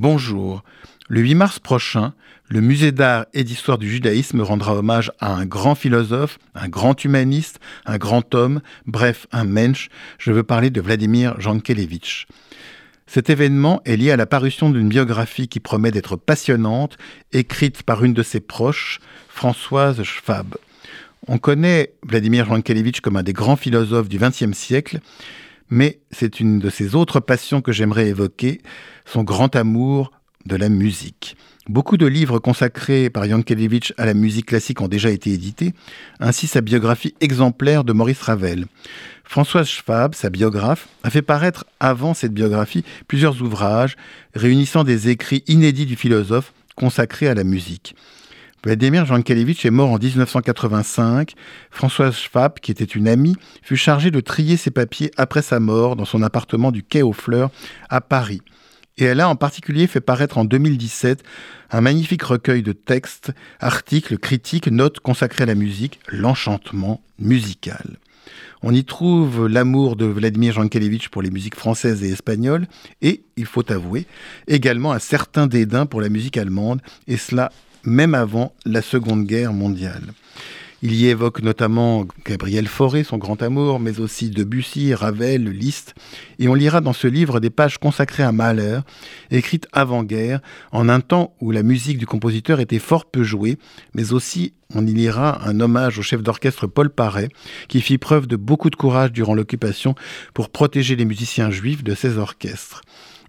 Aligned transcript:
Bonjour. 0.00 0.64
Le 1.08 1.20
8 1.20 1.36
mars 1.36 1.58
prochain, 1.60 2.14
le 2.48 2.60
musée 2.60 2.90
d'art 2.90 3.26
et 3.32 3.44
d'histoire 3.44 3.78
du 3.78 3.88
judaïsme 3.88 4.40
rendra 4.40 4.74
hommage 4.74 5.12
à 5.20 5.32
un 5.32 5.46
grand 5.46 5.76
philosophe, 5.76 6.40
un 6.56 6.68
grand 6.68 7.04
humaniste, 7.04 7.60
un 7.86 7.96
grand 7.96 8.34
homme, 8.34 8.60
bref, 8.86 9.28
un 9.30 9.44
mensch. 9.44 9.90
Je 10.18 10.32
veux 10.32 10.42
parler 10.42 10.70
de 10.70 10.80
Vladimir 10.80 11.40
Jankelevitch. 11.40 12.26
Cet 13.06 13.30
événement 13.30 13.82
est 13.84 13.96
lié 13.96 14.10
à 14.10 14.16
la 14.16 14.26
parution 14.26 14.68
d'une 14.68 14.88
biographie 14.88 15.46
qui 15.46 15.60
promet 15.60 15.92
d'être 15.92 16.16
passionnante, 16.16 16.98
écrite 17.32 17.84
par 17.84 18.02
une 18.02 18.14
de 18.14 18.24
ses 18.24 18.40
proches, 18.40 18.98
Françoise 19.28 20.02
Schwab. 20.02 20.56
On 21.28 21.38
connaît 21.38 21.92
Vladimir 22.02 22.46
Jankelevitch 22.46 23.00
comme 23.00 23.16
un 23.16 23.22
des 23.22 23.32
grands 23.32 23.54
philosophes 23.54 24.08
du 24.08 24.18
XXe 24.18 24.54
siècle, 24.54 24.98
mais 25.74 25.98
c'est 26.12 26.38
une 26.38 26.60
de 26.60 26.70
ses 26.70 26.94
autres 26.94 27.18
passions 27.18 27.60
que 27.60 27.72
j'aimerais 27.72 28.06
évoquer, 28.06 28.60
son 29.06 29.24
grand 29.24 29.56
amour 29.56 30.12
de 30.46 30.54
la 30.54 30.68
musique. 30.68 31.36
Beaucoup 31.68 31.96
de 31.96 32.06
livres 32.06 32.38
consacrés 32.38 33.10
par 33.10 33.26
Yankelevitch 33.26 33.92
à 33.98 34.06
la 34.06 34.14
musique 34.14 34.46
classique 34.46 34.80
ont 34.80 34.86
déjà 34.86 35.10
été 35.10 35.32
édités, 35.32 35.74
ainsi 36.20 36.46
sa 36.46 36.60
biographie 36.60 37.14
exemplaire 37.20 37.82
de 37.82 37.92
Maurice 37.92 38.22
Ravel. 38.22 38.66
Françoise 39.24 39.66
Schwab, 39.66 40.14
sa 40.14 40.30
biographe, 40.30 40.86
a 41.02 41.10
fait 41.10 41.22
paraître 41.22 41.64
avant 41.80 42.14
cette 42.14 42.34
biographie 42.34 42.84
plusieurs 43.08 43.42
ouvrages 43.42 43.96
réunissant 44.36 44.84
des 44.84 45.08
écrits 45.08 45.42
inédits 45.48 45.86
du 45.86 45.96
philosophe 45.96 46.52
consacrés 46.76 47.26
à 47.26 47.34
la 47.34 47.42
musique. 47.42 47.96
Vladimir 48.64 49.04
Jankelevitch 49.04 49.66
est 49.66 49.70
mort 49.70 49.90
en 49.90 49.98
1985. 49.98 51.34
Françoise 51.70 52.16
Schwab, 52.16 52.60
qui 52.60 52.70
était 52.70 52.84
une 52.84 53.08
amie, 53.08 53.36
fut 53.62 53.76
chargée 53.76 54.10
de 54.10 54.20
trier 54.20 54.56
ses 54.56 54.70
papiers 54.70 55.10
après 55.18 55.42
sa 55.42 55.60
mort 55.60 55.96
dans 55.96 56.06
son 56.06 56.22
appartement 56.22 56.72
du 56.72 56.82
Quai 56.82 57.02
aux 57.02 57.12
Fleurs 57.12 57.50
à 57.90 58.00
Paris. 58.00 58.40
Et 58.96 59.04
elle 59.04 59.20
a 59.20 59.28
en 59.28 59.36
particulier 59.36 59.86
fait 59.86 60.00
paraître 60.00 60.38
en 60.38 60.46
2017 60.46 61.22
un 61.72 61.80
magnifique 61.82 62.22
recueil 62.22 62.62
de 62.62 62.72
textes, 62.72 63.32
articles, 63.60 64.16
critiques, 64.16 64.68
notes 64.68 65.00
consacrés 65.00 65.42
à 65.42 65.46
la 65.46 65.54
musique, 65.54 66.00
l'enchantement 66.08 67.02
musical. 67.18 67.98
On 68.62 68.72
y 68.72 68.84
trouve 68.84 69.46
l'amour 69.46 69.96
de 69.96 70.06
Vladimir 70.06 70.54
Jankelevitch 70.54 71.10
pour 71.10 71.20
les 71.20 71.30
musiques 71.30 71.56
françaises 71.56 72.02
et 72.02 72.08
espagnoles, 72.08 72.66
et, 73.02 73.24
il 73.36 73.44
faut 73.44 73.70
avouer, 73.70 74.06
également 74.48 74.92
un 74.92 74.98
certain 74.98 75.46
dédain 75.46 75.84
pour 75.84 76.00
la 76.00 76.08
musique 76.08 76.38
allemande, 76.38 76.80
et 77.06 77.18
cela 77.18 77.52
même 77.84 78.14
avant 78.14 78.52
la 78.64 78.82
Seconde 78.82 79.24
Guerre 79.24 79.52
mondiale. 79.52 80.12
Il 80.86 80.92
y 80.92 81.06
évoque 81.06 81.40
notamment 81.40 82.04
Gabriel 82.26 82.68
Fauré, 82.68 83.04
son 83.04 83.16
grand 83.16 83.40
amour, 83.40 83.80
mais 83.80 84.00
aussi 84.00 84.28
Debussy, 84.28 84.92
Ravel, 84.92 85.44
Liszt. 85.44 85.94
Et 86.38 86.46
on 86.46 86.52
lira 86.52 86.82
dans 86.82 86.92
ce 86.92 87.06
livre 87.06 87.40
des 87.40 87.48
pages 87.48 87.78
consacrées 87.78 88.22
à 88.22 88.32
Mahler, 88.32 88.80
écrites 89.30 89.66
avant-guerre, 89.72 90.40
en 90.72 90.90
un 90.90 91.00
temps 91.00 91.34
où 91.40 91.52
la 91.52 91.62
musique 91.62 91.96
du 91.96 92.06
compositeur 92.06 92.60
était 92.60 92.78
fort 92.78 93.06
peu 93.06 93.22
jouée, 93.22 93.56
mais 93.94 94.12
aussi 94.12 94.52
on 94.74 94.86
y 94.86 94.92
lira 94.92 95.48
un 95.48 95.58
hommage 95.60 95.98
au 95.98 96.02
chef 96.02 96.22
d'orchestre 96.22 96.66
Paul 96.66 96.90
Paré, 96.90 97.30
qui 97.68 97.80
fit 97.80 97.96
preuve 97.96 98.26
de 98.26 98.36
beaucoup 98.36 98.68
de 98.68 98.76
courage 98.76 99.10
durant 99.10 99.32
l'occupation 99.32 99.94
pour 100.34 100.50
protéger 100.50 100.96
les 100.96 101.06
musiciens 101.06 101.50
juifs 101.50 101.82
de 101.82 101.94
ses 101.94 102.18
orchestres. 102.18 102.82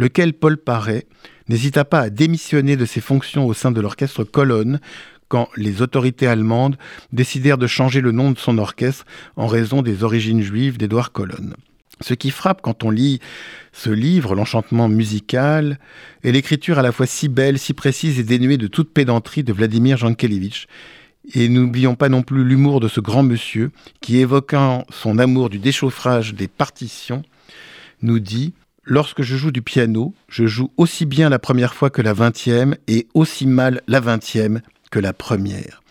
Lequel 0.00 0.32
Paul 0.32 0.56
Paré 0.56 1.06
n'hésita 1.50 1.84
pas 1.84 2.00
à 2.00 2.08
démissionner 2.08 2.74
de 2.74 2.86
ses 2.86 3.02
fonctions 3.02 3.44
au 3.44 3.52
sein 3.52 3.70
de 3.70 3.82
l'orchestre 3.82 4.24
Colonne 4.24 4.80
quand 5.28 5.50
les 5.58 5.82
autorités 5.82 6.26
allemandes 6.26 6.78
décidèrent 7.12 7.58
de 7.58 7.66
changer 7.66 8.00
le 8.00 8.10
nom 8.10 8.30
de 8.30 8.38
son 8.38 8.56
orchestre 8.56 9.04
en 9.36 9.46
raison 9.46 9.82
des 9.82 10.02
origines 10.02 10.40
juives 10.40 10.78
d'Édouard 10.78 11.12
Colonne. 11.12 11.54
Ce 12.00 12.14
qui 12.14 12.30
frappe 12.30 12.62
quand 12.62 12.82
on 12.82 12.88
lit 12.88 13.20
ce 13.74 13.90
livre, 13.90 14.34
l'enchantement 14.34 14.88
musical, 14.88 15.78
est 16.24 16.32
l'écriture 16.32 16.78
à 16.78 16.82
la 16.82 16.92
fois 16.92 17.04
si 17.04 17.28
belle, 17.28 17.58
si 17.58 17.74
précise 17.74 18.18
et 18.18 18.24
dénuée 18.24 18.56
de 18.56 18.68
toute 18.68 18.94
pédanterie 18.94 19.44
de 19.44 19.52
Vladimir 19.52 19.98
Jankelevitch. 19.98 20.66
Et 21.34 21.50
n'oublions 21.50 21.94
pas 21.94 22.08
non 22.08 22.22
plus 22.22 22.42
l'humour 22.42 22.80
de 22.80 22.88
ce 22.88 23.00
grand 23.00 23.22
monsieur 23.22 23.70
qui, 24.00 24.16
évoquant 24.16 24.86
son 24.88 25.18
amour 25.18 25.50
du 25.50 25.58
déchauffage 25.58 26.32
des 26.32 26.48
partitions, 26.48 27.20
nous 28.00 28.18
dit 28.18 28.54
Lorsque 28.84 29.20
je 29.20 29.36
joue 29.36 29.50
du 29.50 29.60
piano, 29.60 30.14
je 30.28 30.46
joue 30.46 30.72
aussi 30.78 31.04
bien 31.04 31.28
la 31.28 31.38
première 31.38 31.74
fois 31.74 31.90
que 31.90 32.00
la 32.00 32.14
vingtième 32.14 32.76
et 32.88 33.08
aussi 33.12 33.46
mal 33.46 33.82
la 33.86 34.00
vingtième 34.00 34.62
que 34.90 34.98
la 34.98 35.12
première. 35.12 35.82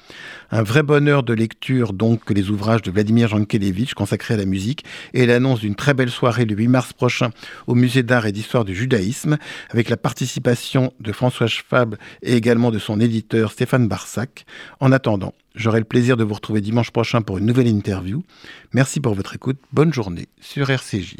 Un 0.50 0.64
vrai 0.64 0.82
bonheur 0.82 1.22
de 1.22 1.34
lecture 1.34 1.94
donc 1.94 2.26
que 2.26 2.34
les 2.34 2.50
ouvrages 2.50 2.82
de 2.82 2.90
Vladimir 2.90 3.28
Jankelevitch 3.28 3.94
consacrés 3.94 4.34
à 4.34 4.38
la 4.38 4.46
musique 4.46 4.84
et 5.14 5.28
l'annonce 5.28 5.60
d'une 5.60 5.76
très 5.76 5.94
belle 5.94 6.10
soirée 6.10 6.46
le 6.46 6.56
8 6.56 6.68
mars 6.68 6.94
prochain 6.94 7.30
au 7.68 7.76
musée 7.76 8.02
d'art 8.02 8.26
et 8.26 8.32
d'histoire 8.32 8.66
du 8.66 8.74
judaïsme 8.74 9.38
avec 9.70 9.90
la 9.90 9.98
participation 9.98 10.92
de 11.00 11.12
François 11.12 11.46
Schwab 11.46 11.96
et 12.24 12.36
également 12.36 12.72
de 12.72 12.80
son 12.80 13.00
éditeur 13.00 13.52
Stéphane 13.52 13.88
Barsac. 13.88 14.48
En 14.80 14.92
attendant, 14.92 15.36
j'aurai 15.54 15.78
le 15.78 15.86
plaisir 15.86 16.18
de 16.18 16.24
vous 16.24 16.34
retrouver 16.34 16.62
dimanche 16.62 16.90
prochain 16.90 17.22
pour 17.22 17.38
une 17.38 17.46
nouvelle 17.46 17.68
interview. 17.68 18.24
Merci 18.74 19.00
pour 19.00 19.14
votre 19.14 19.36
écoute. 19.36 19.60
Bonne 19.72 19.94
journée 19.94 20.26
sur 20.42 20.72
RCJ. 20.72 21.18